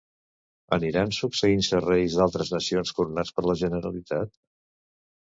[0.77, 4.33] Aniran succeint-se reis d'altres nacions coronats per la Generalitat?